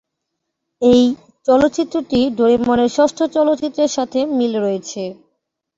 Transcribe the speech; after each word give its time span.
এই 0.81 1.01
চলচ্চিত্রটি 1.47 2.19
ডোরেমনের 2.37 2.91
ষষ্ঠ 2.97 3.19
চলচ্চিত্রের 3.35 3.91
সাথে 3.97 4.19
মিল 4.37 4.53
রয়েছে। 4.57 5.03